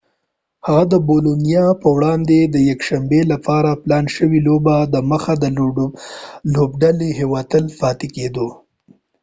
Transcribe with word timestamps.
هغه 0.65 0.83
د 0.93 0.95
بولونیا 1.07 1.65
په 1.81 1.87
وړاندې 1.95 2.37
د 2.43 2.55
یکشنبي 2.71 3.21
لپاره 3.31 3.79
پلان 3.83 4.05
شوي 4.15 4.39
لوبي 4.47 4.79
دمخه 4.95 5.33
د 5.43 5.45
لوبډلیهوټل 6.55 7.65
کې 7.71 7.75
پاتې 7.81 8.07
کیدو 8.15 8.47